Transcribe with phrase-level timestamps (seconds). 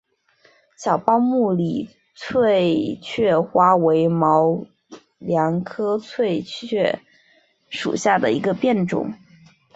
[0.77, 4.65] 小苞木里翠雀花为毛
[5.19, 6.99] 茛科翠雀
[7.69, 9.13] 属下的一个变种。